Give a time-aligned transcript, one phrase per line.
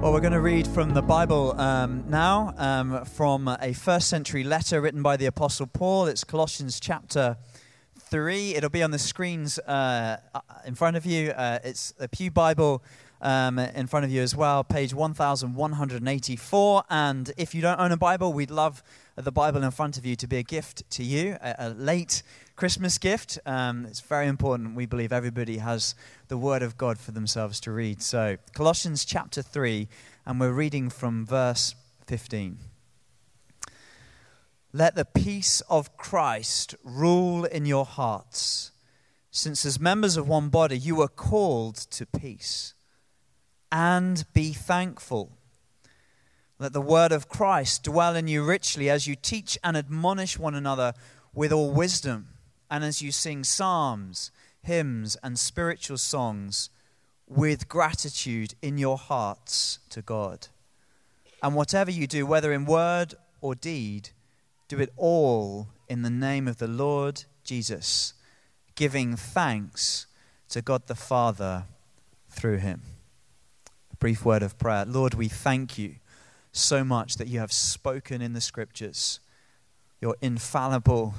[0.00, 4.44] Well, we're going to read from the Bible um, now, um, from a first century
[4.44, 6.06] letter written by the Apostle Paul.
[6.06, 7.36] It's Colossians chapter
[7.98, 8.54] 3.
[8.54, 10.18] It'll be on the screens uh,
[10.64, 11.30] in front of you.
[11.30, 12.84] Uh, it's a Pew Bible
[13.20, 16.84] um, in front of you as well, page 1184.
[16.90, 18.82] And if you don't own a Bible, we'd love
[19.16, 22.22] the Bible in front of you to be a gift to you, a, a late
[22.56, 23.38] Christmas gift.
[23.46, 24.74] Um, it's very important.
[24.74, 25.94] We believe everybody has
[26.28, 28.02] the Word of God for themselves to read.
[28.02, 29.88] So, Colossians chapter 3,
[30.26, 31.74] and we're reading from verse
[32.06, 32.58] 15.
[34.72, 38.70] Let the peace of Christ rule in your hearts,
[39.30, 42.74] since as members of one body you were called to peace.
[43.70, 45.30] And be thankful.
[46.58, 50.54] Let the word of Christ dwell in you richly as you teach and admonish one
[50.54, 50.94] another
[51.32, 52.28] with all wisdom
[52.70, 54.30] and as you sing psalms,
[54.62, 56.70] hymns, and spiritual songs
[57.28, 60.48] with gratitude in your hearts to God.
[61.42, 64.10] And whatever you do, whether in word or deed,
[64.66, 68.14] do it all in the name of the Lord Jesus,
[68.74, 70.06] giving thanks
[70.48, 71.64] to God the Father
[72.30, 72.82] through him.
[73.98, 74.84] Brief word of prayer.
[74.84, 75.96] Lord, we thank you
[76.52, 79.18] so much that you have spoken in the scriptures,
[80.00, 81.14] your infallible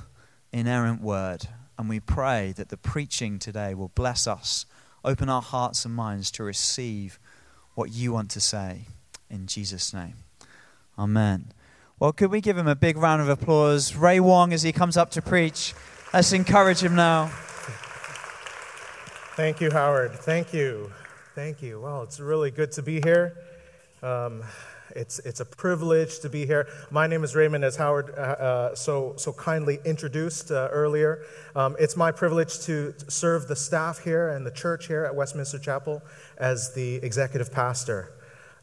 [0.54, 1.48] inerrant word.
[1.78, 4.66] And we pray that the preaching today will bless us,
[5.04, 7.20] open our hearts and minds to receive
[7.76, 8.86] what you want to say.
[9.30, 10.16] In Jesus' name.
[10.98, 11.52] Amen.
[12.00, 13.96] Well, could we give him a big round of applause?
[13.96, 15.74] Ray Wong, as he comes up to preach.
[16.14, 17.28] Let's encourage him now.
[19.36, 20.14] Thank you, Howard.
[20.14, 20.92] Thank you.
[21.42, 21.80] Thank you.
[21.80, 23.38] Well, it's really good to be here.
[24.04, 24.44] Um,
[24.94, 26.67] it's, it's a privilege to be here.
[26.92, 31.23] My name is Raymond, as Howard uh, uh, so, so kindly introduced uh, earlier.
[31.55, 35.60] Um, it's my privilege to serve the staff here and the church here at Westminster
[35.60, 36.02] Chapel
[36.38, 38.11] as the executive pastor.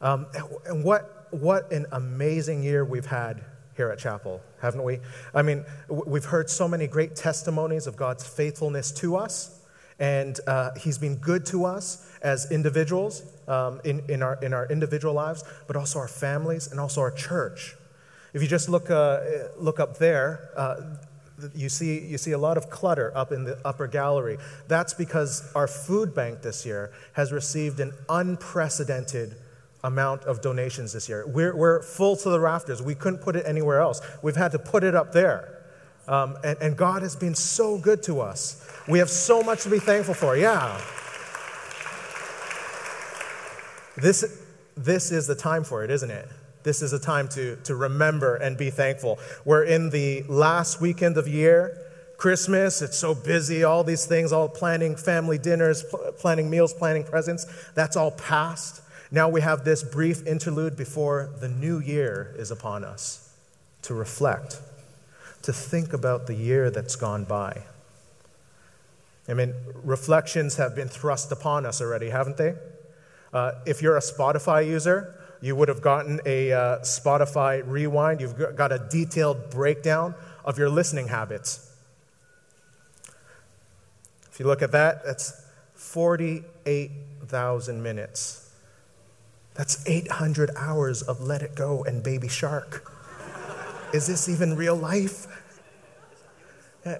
[0.02, 0.26] Um,
[0.66, 3.42] and what, what an amazing year we've had
[3.74, 4.98] here at Chapel, haven't we?
[5.34, 9.55] I mean, we've heard so many great testimonies of God's faithfulness to us
[9.98, 14.66] and uh, He's been good to us as individuals um, in, in, our, in our
[14.66, 17.76] individual lives, but also our families and also our church.
[18.32, 19.20] If you just look, uh,
[19.56, 20.76] look up there, uh,
[21.54, 24.38] you see, you see a lot of clutter up in the upper gallery.
[24.68, 29.36] That's because our food bank this year has received an unprecedented
[29.84, 31.26] amount of donations this year.
[31.26, 32.82] We're, we're full to the rafters.
[32.82, 34.00] We couldn't put it anywhere else.
[34.22, 35.55] We've had to put it up there.
[36.08, 38.62] Um, and, and God has been so good to us.
[38.88, 40.36] We have so much to be thankful for.
[40.36, 40.80] Yeah.
[43.96, 44.42] This,
[44.76, 46.28] this is the time for it, isn't it?
[46.62, 49.18] This is a time to, to remember and be thankful.
[49.44, 51.78] We're in the last weekend of year.
[52.18, 57.04] Christmas, it's so busy, all these things, all planning family dinners, pl- planning meals, planning
[57.04, 57.46] presents.
[57.74, 58.82] That's all past.
[59.10, 63.32] Now we have this brief interlude before the new year is upon us
[63.82, 64.60] to reflect,
[65.46, 67.62] to think about the year that's gone by.
[69.28, 72.56] I mean, reflections have been thrust upon us already, haven't they?
[73.32, 78.20] Uh, if you're a Spotify user, you would have gotten a uh, Spotify rewind.
[78.20, 81.72] You've got a detailed breakdown of your listening habits.
[84.32, 88.50] If you look at that, that's 48,000 minutes.
[89.54, 92.92] That's 800 hours of Let It Go and Baby Shark.
[93.92, 95.26] Is this even real life?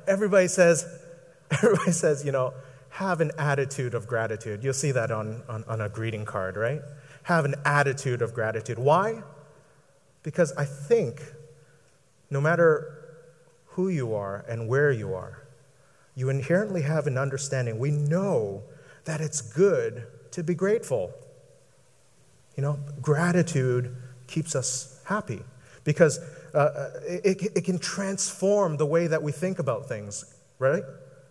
[0.07, 0.87] Everybody says,
[1.51, 2.55] Everybody says, you know,
[2.91, 4.65] have an attitude of gratitude.
[4.65, 6.81] You'll see that on, on, on, a greeting card, right?
[7.25, 8.79] Have an attitude of gratitude.
[8.79, 9.23] Why?
[10.23, 11.23] Because I think
[12.31, 12.97] no matter
[13.67, 15.47] who you are and where you are,
[16.15, 17.79] you inherently have an understanding.
[17.79, 18.63] We know
[19.05, 21.13] that it's good to be grateful.
[22.57, 23.95] You know, gratitude
[24.27, 25.43] keeps us happy
[25.85, 26.19] because
[26.57, 30.83] uh, uh it, it can transform the way that we think about things, right?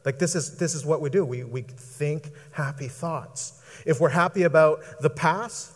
[0.05, 1.25] Like, this is, this is what we do.
[1.25, 3.61] We, we think happy thoughts.
[3.85, 5.71] If we're happy about the past,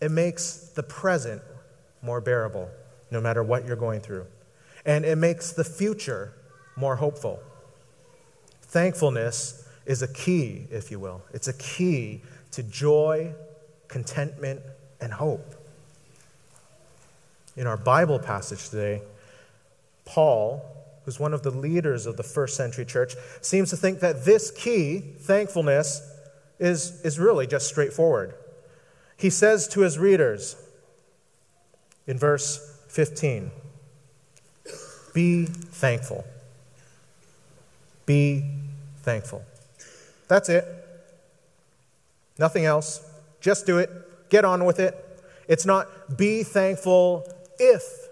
[0.00, 1.42] it makes the present
[2.02, 2.68] more bearable,
[3.10, 4.26] no matter what you're going through.
[4.84, 6.34] And it makes the future
[6.76, 7.40] more hopeful.
[8.62, 11.22] Thankfulness is a key, if you will.
[11.32, 12.22] It's a key
[12.52, 13.34] to joy,
[13.88, 14.60] contentment,
[15.00, 15.54] and hope.
[17.60, 19.02] In our Bible passage today,
[20.06, 20.64] Paul,
[21.04, 24.50] who's one of the leaders of the first century church, seems to think that this
[24.50, 26.00] key, thankfulness,
[26.58, 28.32] is, is really just straightforward.
[29.18, 30.56] He says to his readers
[32.06, 33.50] in verse 15,
[35.12, 36.24] Be thankful.
[38.06, 38.42] Be
[39.02, 39.44] thankful.
[40.28, 40.64] That's it.
[42.38, 43.06] Nothing else.
[43.42, 43.90] Just do it.
[44.30, 44.96] Get on with it.
[45.46, 47.26] It's not be thankful
[47.60, 48.08] if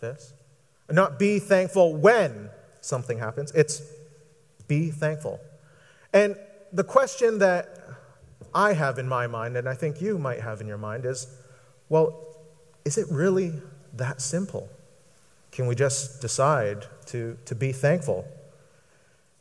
[0.00, 0.32] this,
[0.90, 2.50] not be thankful when
[2.80, 3.52] something happens.
[3.52, 3.82] It's
[4.68, 5.40] be thankful.
[6.12, 6.36] And
[6.72, 7.78] the question that
[8.54, 11.26] I have in my mind, and I think you might have in your mind, is
[11.88, 12.18] well,
[12.84, 13.52] is it really
[13.94, 14.68] that simple?
[15.50, 18.26] Can we just decide to, to be thankful?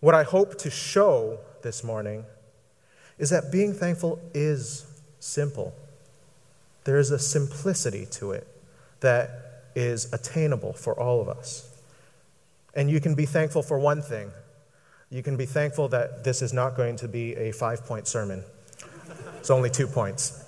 [0.02, 2.26] What I hope to show this morning
[3.18, 4.86] is that being thankful is
[5.20, 5.74] simple.
[6.84, 8.48] There is a simplicity to it
[9.02, 9.30] that
[9.76, 11.68] is attainable for all of us.
[12.74, 14.32] And you can be thankful for one thing.
[15.10, 18.44] You can be thankful that this is not going to be a five point sermon.
[19.38, 20.44] It's only two points,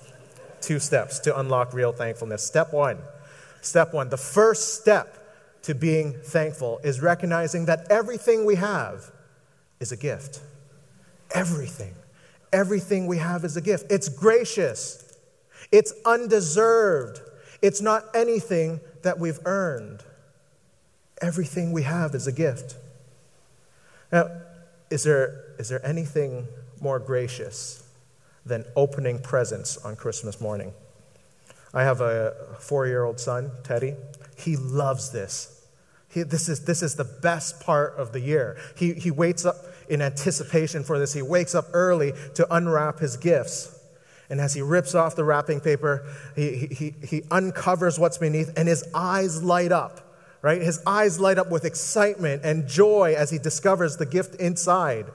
[0.60, 2.42] two steps to unlock real thankfulness.
[2.44, 2.98] Step one.
[3.60, 4.08] Step one.
[4.08, 9.10] The first step to being thankful is recognizing that everything we have
[9.80, 10.40] is a gift.
[11.34, 11.94] Everything.
[12.52, 13.90] Everything we have is a gift.
[13.90, 15.18] It's gracious,
[15.72, 17.20] it's undeserved,
[17.64, 20.02] it's not anything that we've earned.
[21.22, 22.76] Everything we have is a gift.
[24.12, 24.28] Now,
[24.90, 26.46] is there, is there anything
[26.82, 27.82] more gracious
[28.44, 30.74] than opening presents on Christmas morning?
[31.72, 33.94] I have a four year old son, Teddy.
[34.36, 35.66] He loves this.
[36.10, 38.58] He, this, is, this is the best part of the year.
[38.76, 39.56] He, he waits up
[39.88, 41.14] in anticipation for this.
[41.14, 43.73] He wakes up early to unwrap his gifts.
[44.30, 48.66] And as he rips off the wrapping paper, he, he, he uncovers what's beneath, and
[48.66, 50.62] his eyes light up, right?
[50.62, 55.06] His eyes light up with excitement and joy as he discovers the gift inside.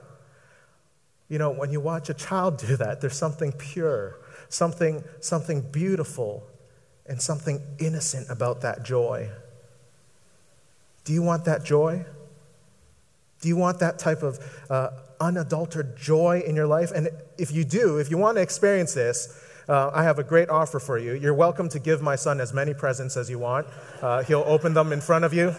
[1.27, 4.19] You know, when you watch a child do that, there's something pure,
[4.49, 6.43] something, something beautiful,
[7.05, 9.29] and something innocent about that joy.
[11.03, 12.05] Do you want that joy?
[13.41, 14.39] Do you want that type of
[14.69, 14.89] uh,
[15.19, 16.91] unadulterated joy in your life?
[16.91, 20.49] And if you do, if you want to experience this, uh, I have a great
[20.49, 21.13] offer for you.
[21.13, 23.67] You're welcome to give my son as many presents as you want.
[24.01, 25.55] Uh, he'll open them in front of you.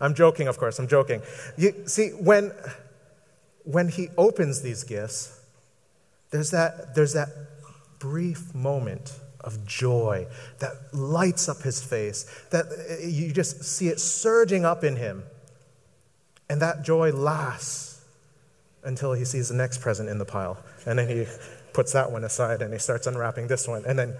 [0.00, 1.22] I'm joking, of course, I'm joking.
[1.56, 2.52] You, see, when,
[3.64, 5.40] when he opens these gifts,
[6.30, 7.28] there's that, there's that
[7.98, 10.26] brief moment of joy
[10.58, 15.22] that lights up his face, that uh, you just see it surging up in him.
[16.48, 18.04] And that joy lasts
[18.84, 20.58] until he sees the next present in the pile.
[20.86, 21.26] And then he
[21.72, 24.14] puts that one aside and he starts unwrapping this one and then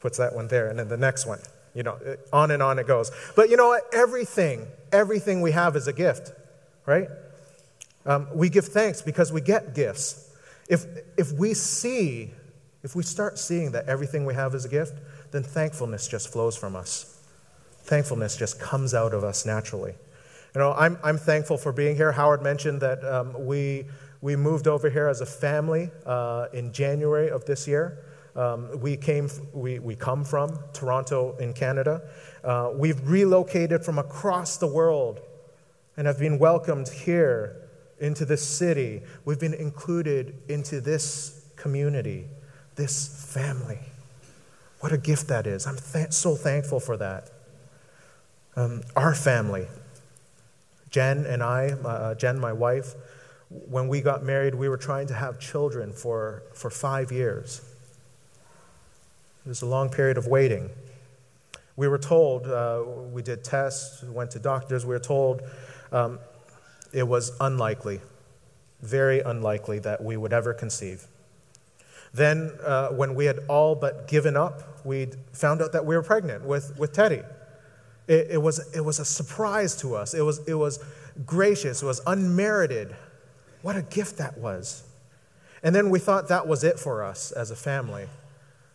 [0.00, 1.40] puts that one there and then the next one.
[1.74, 1.98] You know,
[2.32, 3.10] on and on it goes.
[3.34, 3.82] But you know what?
[3.94, 6.32] Everything, everything we have is a gift,
[6.84, 7.08] right?
[8.04, 10.30] Um, we give thanks because we get gifts.
[10.68, 10.84] If,
[11.16, 12.30] if we see,
[12.82, 14.94] if we start seeing that everything we have is a gift,
[15.30, 17.18] then thankfulness just flows from us.
[17.84, 19.94] Thankfulness just comes out of us naturally.
[20.54, 22.12] You know, I'm, I'm thankful for being here.
[22.12, 23.86] Howard mentioned that um, we,
[24.20, 28.04] we moved over here as a family uh, in January of this year.
[28.36, 32.02] Um, we, came, we, we come from Toronto in Canada.
[32.44, 35.20] Uh, we've relocated from across the world
[35.96, 37.56] and have been welcomed here
[37.98, 39.02] into this city.
[39.24, 42.26] We've been included into this community,
[42.74, 43.78] this family.
[44.80, 45.66] What a gift that is.
[45.66, 47.30] I'm th- so thankful for that.
[48.56, 49.66] Um, our family,
[50.92, 52.94] Jen and I, uh, Jen, my wife,
[53.48, 57.62] when we got married, we were trying to have children for, for five years.
[59.44, 60.70] It was a long period of waiting.
[61.76, 65.42] We were told, uh, we did tests, went to doctors, we were told
[65.90, 66.18] um,
[66.92, 68.00] it was unlikely,
[68.82, 71.06] very unlikely that we would ever conceive.
[72.12, 76.02] Then, uh, when we had all but given up, we found out that we were
[76.02, 77.22] pregnant with, with Teddy.
[78.08, 80.14] It, it, was, it was a surprise to us.
[80.14, 80.82] It was, it was
[81.24, 81.82] gracious.
[81.82, 82.94] It was unmerited.
[83.62, 84.84] What a gift that was.
[85.62, 88.06] And then we thought that was it for us as a family.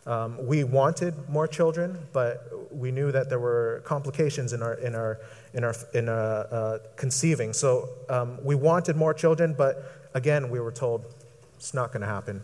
[0.05, 4.95] Um, we wanted more children, but we knew that there were complications in our, in
[4.95, 5.19] our,
[5.53, 7.51] in our in, uh, uh, conceiving.
[7.51, 11.03] So um, we wanted more children, but again, we were told
[11.57, 12.41] it's not going to happen.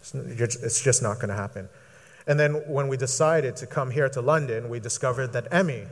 [0.00, 1.68] It's just not going to happen.
[2.26, 5.84] And then when we decided to come here to London, we discovered that Emmy,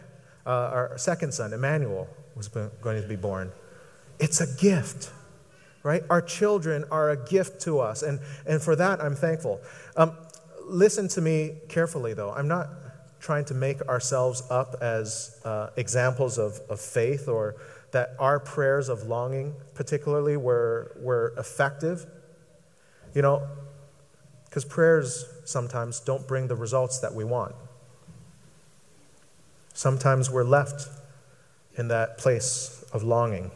[0.47, 3.53] uh, our second son, Emmanuel, was going to be born.
[4.19, 5.11] It's a gift,
[5.83, 6.03] right?
[6.09, 9.61] Our children are a gift to us, and, and for that I'm thankful.
[9.97, 10.17] Um,
[10.65, 12.33] listen to me carefully, though.
[12.33, 12.69] I'm not,
[13.23, 17.55] trying to make ourselves up as uh, examples of, of faith or
[17.93, 22.05] that our prayers of longing, particularly, were, were effective.
[23.15, 23.47] You know,
[24.45, 27.55] because prayers sometimes don't bring the results that we want.
[29.75, 30.89] Sometimes we're left
[31.77, 33.51] in that place of longing.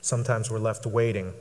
[0.00, 1.32] Sometimes we're left waiting.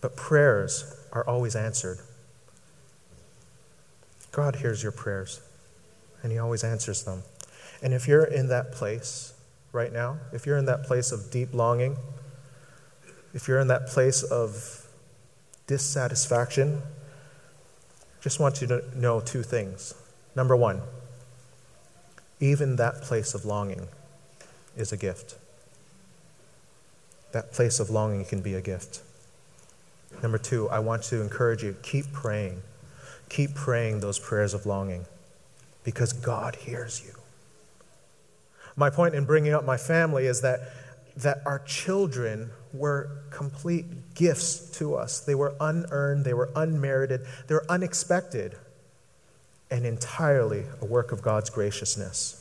[0.00, 1.98] But prayers are always answered.
[4.32, 5.40] God hears your prayers,
[6.22, 7.22] and He always answers them.
[7.82, 9.34] And if you're in that place
[9.72, 11.96] right now, if you're in that place of deep longing,
[13.34, 14.81] if you're in that place of
[15.66, 16.82] dissatisfaction,
[18.20, 19.94] just want you to know two things.
[20.34, 20.80] Number one,
[22.40, 23.88] even that place of longing
[24.76, 25.36] is a gift.
[27.32, 29.00] That place of longing can be a gift.
[30.22, 32.62] Number two, I want to encourage you keep praying.
[33.28, 35.06] Keep praying those prayers of longing
[35.84, 37.14] because God hears you.
[38.76, 40.60] My point in bringing up my family is that,
[41.16, 45.20] that our children were complete gifts to us.
[45.20, 48.56] They were unearned, they were unmerited, they were unexpected,
[49.70, 52.38] and entirely a work of God's graciousness.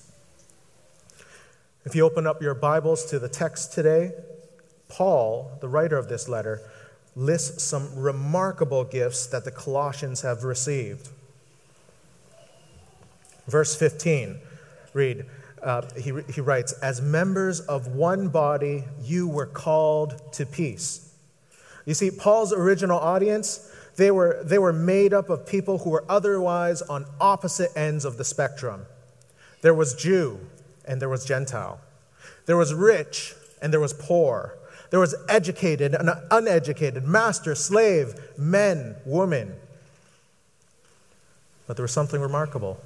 [1.86, 4.12] If you open up your Bibles to the text today,
[4.88, 6.62] Paul, the writer of this letter,
[7.16, 11.10] lists some remarkable gifts that the Colossians have received.
[13.48, 14.38] Verse 15,
[14.94, 15.26] read,
[15.64, 21.14] uh, he, he writes, As members of one body, you were called to peace.
[21.86, 26.06] You see, Paul's original audience, they were, they were made up of people who were
[26.10, 28.86] otherwise on opposite ends of the spectrum.
[29.62, 30.40] There was Jew
[30.88, 31.80] and there was Gentile.
[32.46, 34.58] There was rich and there was poor.
[34.90, 39.54] There was educated and uneducated, master, slave, men, women.
[41.68, 42.82] But there was something remarkable.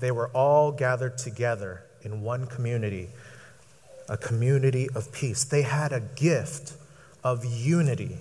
[0.00, 3.08] They were all gathered together in one community,
[4.08, 5.44] a community of peace.
[5.44, 6.74] They had a gift
[7.22, 8.18] of unity.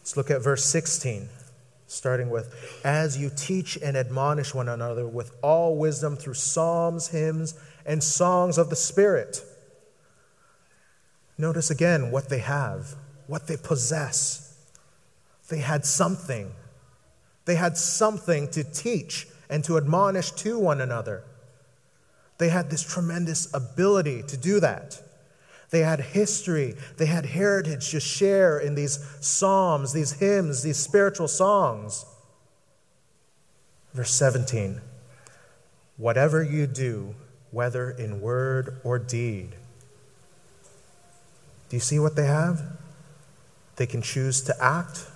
[0.00, 1.28] Let's look at verse 16,
[1.86, 7.54] starting with As you teach and admonish one another with all wisdom through psalms, hymns,
[7.84, 9.42] and songs of the Spirit
[11.38, 12.96] Notice again what they have,
[13.28, 14.56] what they possess.
[15.48, 16.52] They had something.
[17.44, 21.24] They had something to teach and to admonish to one another.
[22.38, 25.02] They had this tremendous ability to do that.
[25.70, 31.28] They had history, they had heritage to share in these psalms, these hymns, these spiritual
[31.28, 32.06] songs.
[33.92, 34.80] Verse 17
[35.96, 37.14] Whatever you do,
[37.50, 39.56] whether in word or deed,
[41.68, 42.62] do you see what they have?
[43.76, 45.06] They can choose to act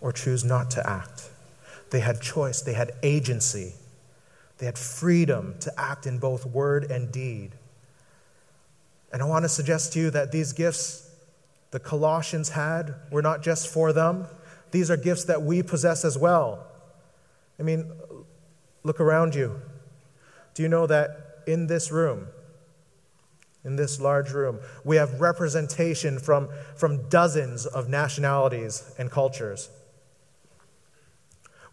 [0.00, 1.30] or choose not to act.
[1.94, 3.72] They had choice, they had agency,
[4.58, 7.52] they had freedom to act in both word and deed.
[9.12, 11.08] And I want to suggest to you that these gifts
[11.70, 14.26] the Colossians had were not just for them,
[14.72, 16.66] these are gifts that we possess as well.
[17.60, 17.88] I mean,
[18.82, 19.62] look around you.
[20.54, 22.26] Do you know that in this room,
[23.64, 24.58] in this large room.
[24.82, 29.70] We have representation from, from dozens of nationalities and cultures.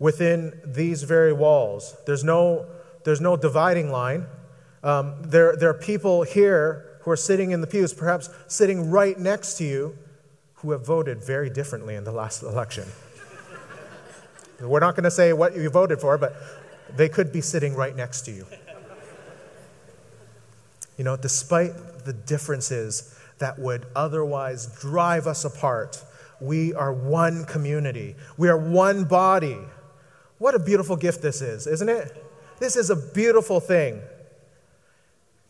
[0.01, 2.65] Within these very walls, there's no,
[3.03, 4.25] there's no dividing line.
[4.81, 9.15] Um, there, there are people here who are sitting in the pews, perhaps sitting right
[9.19, 9.95] next to you,
[10.55, 12.85] who have voted very differently in the last election.
[14.59, 16.33] We're not going to say what you voted for, but
[16.95, 18.47] they could be sitting right next to you.
[20.97, 26.03] You know, despite the differences that would otherwise drive us apart,
[26.39, 28.15] we are one community.
[28.35, 29.59] We are one body.
[30.41, 32.25] What a beautiful gift this is, isn't it?
[32.57, 34.01] This is a beautiful thing.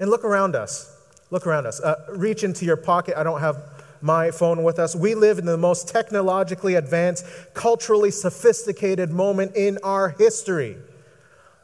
[0.02, 0.94] And look around us.
[1.30, 1.80] Look around us.
[1.80, 3.18] Uh, reach into your pocket.
[3.18, 3.56] I don't have
[4.02, 4.94] my phone with us.
[4.94, 10.76] We live in the most technologically advanced, culturally sophisticated moment in our history.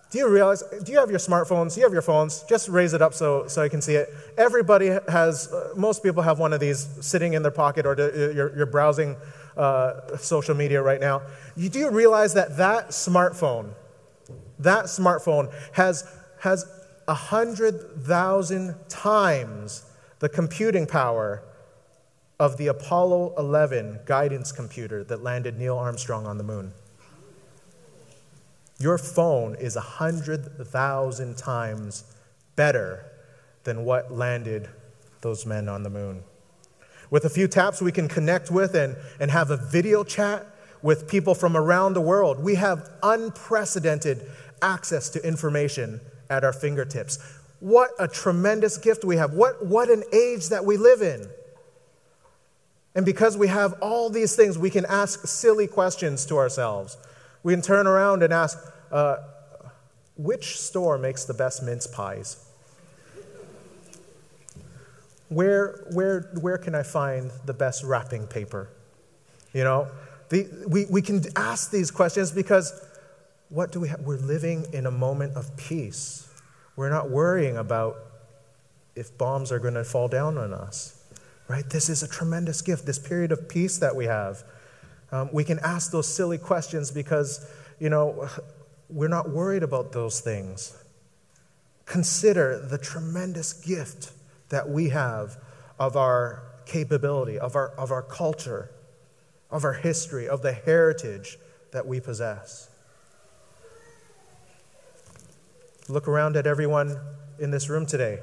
[0.10, 1.74] Do you realize, do you have your smartphones?
[1.74, 2.44] Do you have your phones?
[2.48, 4.08] Just raise it up so, so I can see it.
[4.38, 7.94] Everybody has, uh, most people have one of these sitting in their pocket or
[8.34, 9.18] you're, you're, browsing
[9.58, 11.22] uh, social media right now.
[11.56, 13.72] You, do realize that that smartphone,
[14.60, 16.08] that smartphone has,
[16.40, 16.66] has
[17.06, 19.86] 100,000 times
[20.20, 21.44] the computing power
[22.40, 26.74] of the Apollo 11 guidance computer that landed Neil Armstrong on the moon?
[28.80, 32.04] Your phone is 100,000 times
[32.56, 33.06] better
[33.64, 34.70] than what landed
[35.22, 36.24] those men on the moon.
[37.10, 40.46] With a few taps, we can connect with and, and have a video chat
[40.82, 42.44] with people from around the world.
[42.44, 44.30] We have unprecedented
[44.62, 47.20] access to information at our fingertips.
[47.60, 49.34] What a tremendous gift we have.
[49.34, 51.28] What, what an age that we live in.
[52.94, 56.98] And because we have all these things, we can ask silly questions to ourselves.
[57.44, 58.58] We can turn around and ask,
[58.92, 59.18] uh,
[60.18, 62.47] which store makes the best mince pies?
[65.30, 68.70] Where, where, where can I find the best wrapping paper?
[69.54, 69.88] You know,
[70.30, 72.84] the, we, we can ask these questions because
[73.50, 74.02] what do we have?
[74.02, 76.30] We're living in a moment of peace.
[76.76, 77.98] We're not worrying about
[78.96, 80.98] if bombs are going to fall down on us
[81.48, 81.70] right?
[81.70, 84.44] This is a tremendous gift, this period of peace that we have.
[85.12, 88.28] Um, we can ask those silly questions because, you know,
[88.90, 90.78] we're not worried about those things.
[91.86, 94.12] Consider the tremendous gift
[94.50, 95.38] that we have
[95.80, 98.72] of our capability, of our, of our culture,
[99.50, 101.38] of our history, of the heritage
[101.72, 102.70] that we possess.
[105.90, 107.00] Look around at everyone
[107.40, 108.20] in this room today.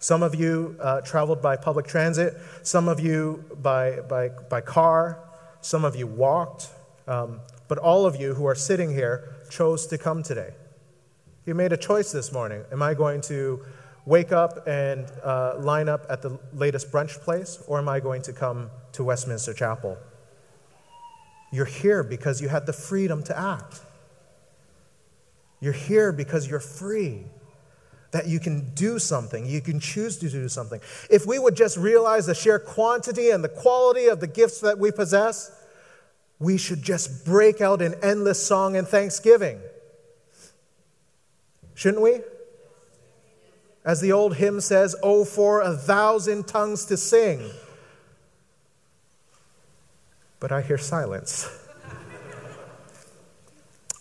[0.00, 5.18] Some of you uh, traveled by public transit, some of you by, by, by car,
[5.60, 6.68] some of you walked,
[7.06, 10.54] um, but all of you who are sitting here chose to come today.
[11.44, 12.62] You made a choice this morning.
[12.70, 13.60] Am I going to
[14.08, 18.22] wake up and uh, line up at the latest brunch place, or am I going
[18.22, 19.98] to come to Westminster Chapel?
[21.52, 23.80] You're here because you had the freedom to act.
[25.60, 27.24] You're here because you're free
[28.10, 30.80] that you can do something, you can choose to do something.
[31.10, 34.78] If we would just realize the sheer quantity and the quality of the gifts that
[34.78, 35.52] we possess,
[36.38, 39.60] we should just break out in endless song and thanksgiving.
[41.74, 42.20] Shouldn't we?
[43.84, 47.50] As the old hymn says, Oh, for a thousand tongues to sing.
[50.40, 51.48] But I hear silence.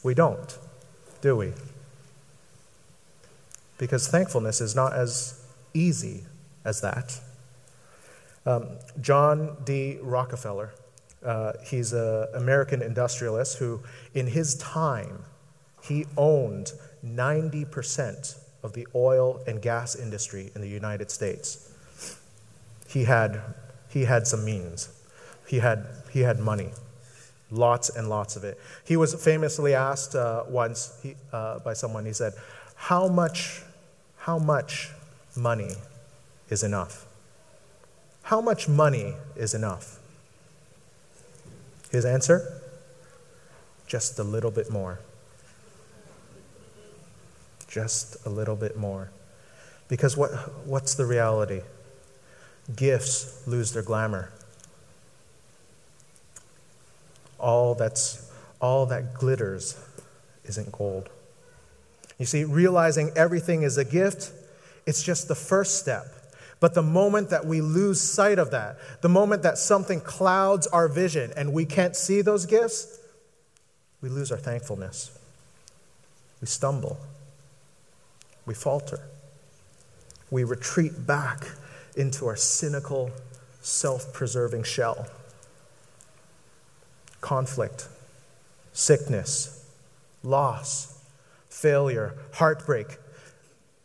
[0.03, 0.57] we don't,
[1.21, 1.53] do we?
[3.77, 5.39] because thankfulness is not as
[5.73, 6.23] easy
[6.65, 7.19] as that.
[8.45, 9.99] Um, John D.
[10.01, 10.73] Rockefeller,
[11.23, 13.81] uh, he's an American industrialist who,
[14.13, 15.23] in his time,
[15.83, 16.71] he owned
[17.05, 21.71] 90% of the oil and gas industry in the United States.
[22.87, 23.41] He had,
[23.89, 24.89] he had some means,
[25.47, 26.71] he had, he had money,
[27.51, 28.59] lots and lots of it.
[28.85, 32.33] He was famously asked uh, once he, uh, by someone, he said,
[32.75, 33.63] How much
[34.27, 34.89] how much
[35.37, 35.71] money
[36.49, 37.05] is enough?
[38.23, 39.99] How much money is enough?
[41.91, 42.61] His answer?
[43.87, 44.99] Just a little bit more.
[47.77, 49.11] Just a little bit more.
[49.87, 50.31] Because what,
[50.65, 51.61] what's the reality?
[52.75, 54.31] Gifts lose their glamour.
[57.39, 59.79] All, that's, all that glitters
[60.45, 61.09] isn't gold.
[62.17, 64.31] You see, realizing everything is a gift,
[64.87, 66.07] it's just the first step.
[66.59, 70.87] But the moment that we lose sight of that, the moment that something clouds our
[70.87, 72.97] vision and we can't see those gifts,
[74.01, 75.15] we lose our thankfulness.
[76.41, 76.97] We stumble.
[78.47, 79.01] We falter.
[80.31, 81.45] We retreat back
[81.95, 83.11] into our cynical,
[83.61, 85.07] self preserving shell.
[87.21, 87.87] Conflict,
[88.73, 89.69] sickness,
[90.23, 91.03] loss,
[91.49, 92.97] failure, heartbreak.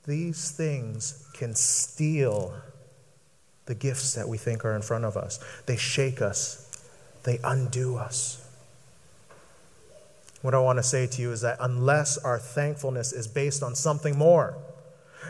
[0.06, 2.54] These things can steal
[3.66, 5.38] the gifts that we think are in front of us.
[5.66, 6.70] They shake us,
[7.24, 8.41] they undo us.
[10.42, 13.76] What I want to say to you is that unless our thankfulness is based on
[13.76, 14.58] something more,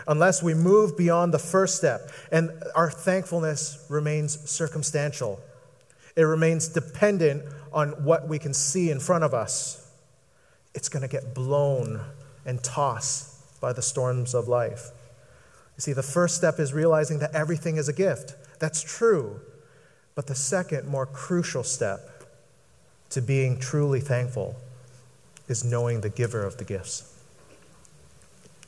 [0.09, 5.39] unless we move beyond the first step and our thankfulness remains circumstantial,
[6.17, 9.91] it remains dependent on what we can see in front of us,
[10.75, 12.01] it's going to get blown
[12.47, 14.91] and tossed by the storms of life.
[15.77, 18.35] You see, the first step is realizing that everything is a gift.
[18.59, 19.41] That's true.
[20.15, 22.01] But the second, more crucial step
[23.11, 24.57] to being truly thankful
[25.49, 27.09] is knowing the giver of the gifts.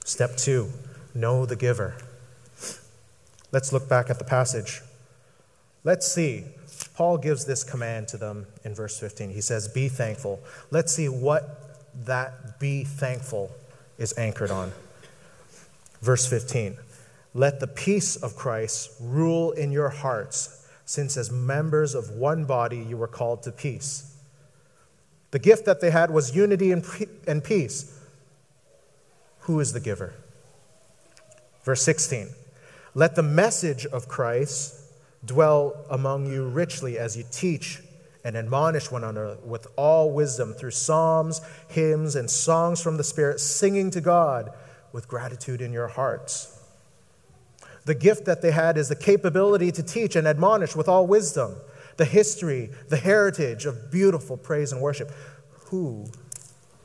[0.05, 0.71] Step two,
[1.15, 1.97] know the giver.
[3.53, 4.83] Let's look back at the passage.
[5.85, 6.45] Let's see.
[6.95, 9.31] Paul gives this command to them in verse 15.
[9.31, 10.41] He says, Be thankful.
[10.71, 13.53] Let's see what that be thankful
[13.99, 14.73] is anchored on.
[16.01, 16.77] Verse 15
[17.33, 22.79] Let the peace of Christ rule in your hearts, since as members of one body
[22.79, 24.14] you were called to peace.
[25.35, 27.93] The gift that they had was unity and peace.
[29.41, 30.15] Who is the giver?
[31.65, 32.29] Verse 16
[32.95, 34.77] Let the message of Christ
[35.27, 37.83] dwell among you richly as you teach
[38.23, 43.41] and admonish one another with all wisdom through psalms, hymns, and songs from the Spirit,
[43.41, 44.53] singing to God
[44.93, 46.65] with gratitude in your hearts.
[47.87, 51.57] The gift that they had is the capability to teach and admonish with all wisdom,
[51.97, 55.11] the history, the heritage of beautiful praise and worship.
[55.67, 56.07] Who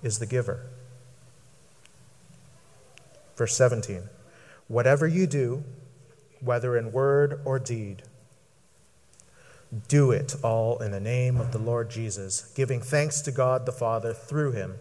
[0.04, 0.68] is the giver?
[3.36, 4.04] Verse 17
[4.68, 5.64] Whatever you do,
[6.42, 8.04] whether in word or deed,
[9.88, 13.72] do it all in the name of the Lord Jesus, giving thanks to God the
[13.72, 14.76] Father through him.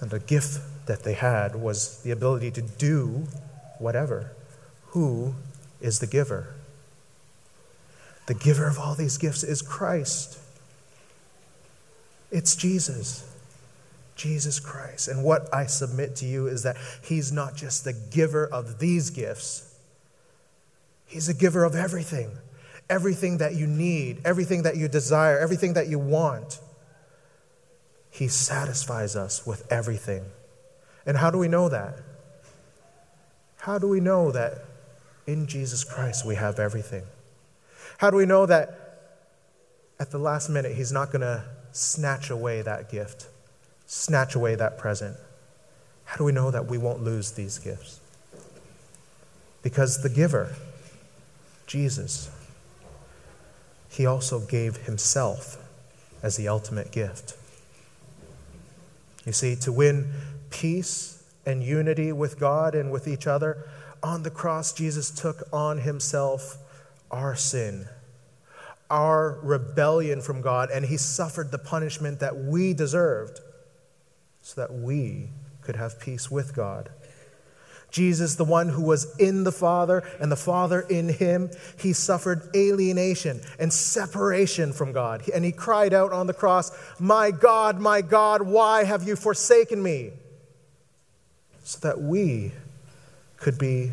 [0.00, 3.26] And the gift that they had was the ability to do
[3.78, 4.32] whatever.
[4.88, 5.34] Who
[5.80, 6.54] is the giver?
[8.28, 10.38] The giver of all these gifts is Christ.
[12.30, 13.24] It's Jesus.
[14.16, 15.08] Jesus Christ.
[15.08, 19.08] And what I submit to you is that He's not just the giver of these
[19.08, 19.74] gifts,
[21.06, 22.30] He's a giver of everything
[22.90, 26.58] everything that you need, everything that you desire, everything that you want.
[28.10, 30.24] He satisfies us with everything.
[31.04, 31.98] And how do we know that?
[33.58, 34.64] How do we know that
[35.26, 37.02] in Jesus Christ we have everything?
[37.98, 39.10] How do we know that
[40.00, 43.26] at the last minute He's not going to snatch away that gift,
[43.86, 45.16] snatch away that present?
[46.04, 48.00] How do we know that we won't lose these gifts?
[49.62, 50.54] Because the giver,
[51.66, 52.30] Jesus,
[53.90, 55.56] he also gave himself
[56.22, 57.36] as the ultimate gift.
[59.26, 60.12] You see, to win
[60.50, 63.68] peace and unity with God and with each other,
[64.02, 66.58] on the cross, Jesus took on himself
[67.10, 67.86] our sin,
[68.90, 73.40] our rebellion from God, and he suffered the punishment that we deserved
[74.42, 75.28] so that we
[75.62, 76.90] could have peace with God.
[77.90, 82.50] Jesus, the one who was in the Father and the Father in him, he suffered
[82.54, 85.28] alienation and separation from God.
[85.30, 89.82] And he cried out on the cross, My God, my God, why have you forsaken
[89.82, 90.10] me?
[91.64, 92.52] So that we
[93.36, 93.92] could be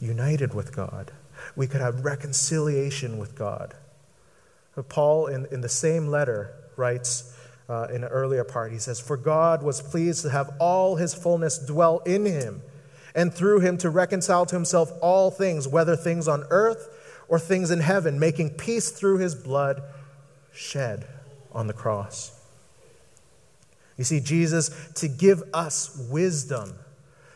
[0.00, 1.12] united with God,
[1.56, 3.74] we could have reconciliation with God.
[4.88, 7.36] Paul, in, in the same letter, writes
[7.68, 11.14] uh, in an earlier part, he says, For God was pleased to have all his
[11.14, 12.62] fullness dwell in him
[13.14, 16.88] and through him to reconcile to himself all things, whether things on earth
[17.28, 19.82] or things in heaven, making peace through his blood
[20.52, 21.06] shed
[21.52, 22.32] on the cross.
[23.96, 26.74] You see, Jesus, to give us wisdom,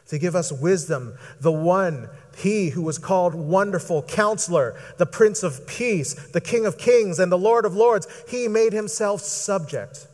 [0.09, 5.67] to give us wisdom, the one, he who was called Wonderful Counselor, the Prince of
[5.67, 10.07] Peace, the King of Kings, and the Lord of Lords, he made himself subject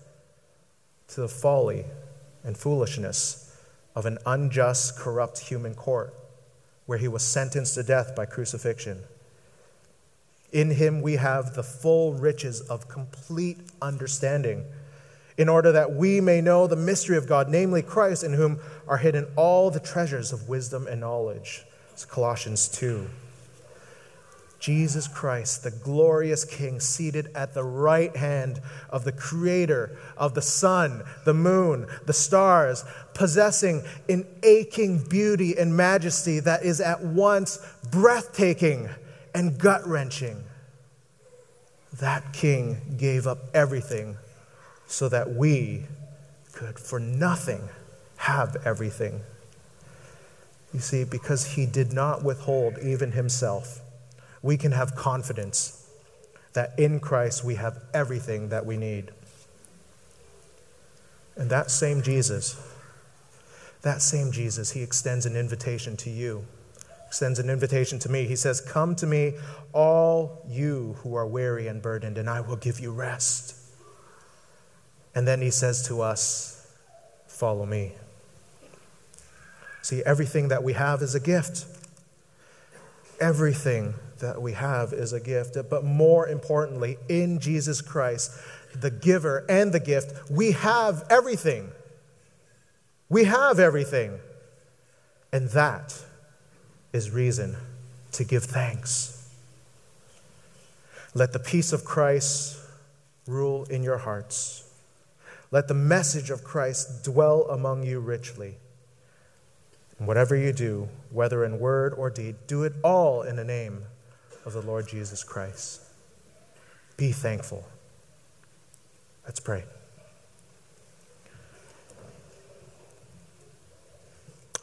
[1.09, 1.85] to the folly
[2.43, 3.57] and foolishness
[3.95, 6.15] of an unjust, corrupt human court
[6.87, 9.03] where he was sentenced to death by crucifixion.
[10.53, 14.65] In him we have the full riches of complete understanding,
[15.37, 18.99] in order that we may know the mystery of God, namely Christ, in whom are
[18.99, 21.65] hidden all the treasures of wisdom and knowledge.
[21.93, 23.09] It's Colossians 2.
[24.61, 30.41] Jesus Christ, the glorious King, seated at the right hand of the Creator of the
[30.41, 37.59] sun, the moon, the stars, possessing an aching beauty and majesty that is at once
[37.91, 38.89] breathtaking
[39.35, 40.43] and gut wrenching.
[42.01, 44.17] That King gave up everything
[44.95, 45.85] so that we
[46.53, 47.69] could, for nothing,
[48.17, 49.21] have everything.
[50.73, 53.81] You see, because he did not withhold even himself
[54.45, 55.89] we can have confidence
[56.53, 59.11] that in Christ we have everything that we need.
[61.35, 62.55] And that same Jesus,
[63.81, 66.45] that same Jesus, he extends an invitation to you,
[67.07, 68.27] extends an invitation to me.
[68.27, 69.33] He says, Come to me,
[69.73, 73.64] all you who are weary and burdened, and I will give you rest.
[75.15, 76.51] And then he says to us,
[77.27, 77.93] Follow me.
[79.83, 81.67] See, everything that we have is a gift.
[83.21, 85.57] Everything that we have is a gift.
[85.69, 88.31] But more importantly, in Jesus Christ,
[88.75, 91.71] the giver and the gift, we have everything.
[93.09, 94.19] We have everything.
[95.33, 96.01] And that
[96.93, 97.57] is reason
[98.13, 99.29] to give thanks.
[101.15, 102.59] Let the peace of Christ
[103.27, 104.64] rule in your hearts.
[105.55, 108.57] Let the message of Christ dwell among you richly.
[110.01, 113.85] And whatever you do, whether in word or deed, do it all in the name
[114.45, 115.81] of the Lord Jesus Christ.
[116.97, 117.65] Be thankful.
[119.27, 119.63] Let's pray.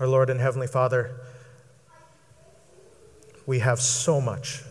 [0.01, 1.15] Our Lord and Heavenly Father,
[3.45, 4.61] we have so much.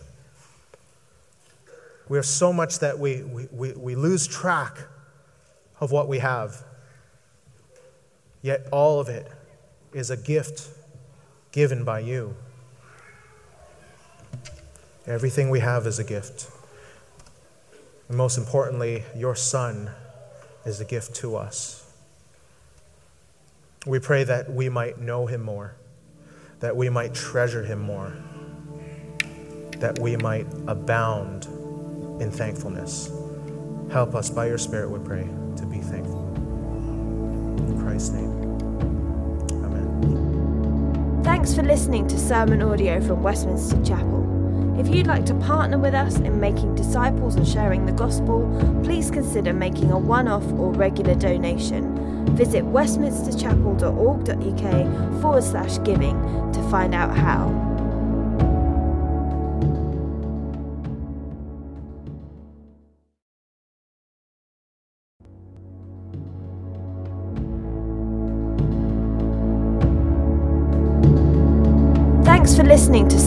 [2.07, 4.81] We have so much that we, we, we, we lose track
[5.81, 6.63] of what we have.
[8.41, 9.29] Yet all of it
[9.93, 10.69] is a gift
[11.51, 12.35] given by you.
[15.05, 16.49] Everything we have is a gift.
[18.07, 19.89] And most importantly, your Son
[20.65, 21.91] is a gift to us.
[23.87, 25.75] We pray that we might know him more,
[26.59, 28.13] that we might treasure him more,
[29.77, 31.45] that we might abound
[32.21, 33.09] in thankfulness.
[33.91, 35.27] Help us by your Spirit, we pray,
[35.57, 36.25] to be thankful.
[36.37, 38.31] In Christ's name.
[39.65, 41.21] Amen.
[41.25, 44.79] Thanks for listening to sermon audio from Westminster Chapel.
[44.79, 48.47] If you'd like to partner with us in making disciples and sharing the gospel,
[48.81, 51.93] please consider making a one off or regular donation.
[52.37, 56.15] Visit westminsterchapel.org.uk forward slash giving
[56.53, 57.70] to find out how.